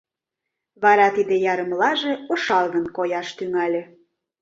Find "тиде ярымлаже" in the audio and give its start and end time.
1.15-2.13